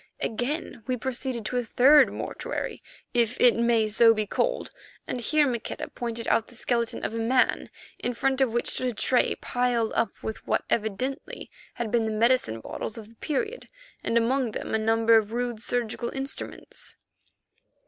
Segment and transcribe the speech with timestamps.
[0.19, 2.81] Again we proceeded to a third mortuary,
[3.13, 4.71] if it may so be called,
[5.05, 8.87] and here Maqueda pointed out the skeleton of a man, in front of which stood
[8.87, 13.69] a tray piled up with what evidently had been the medicine bottles of the period
[14.03, 16.95] and among them a number of rude surgical instruments.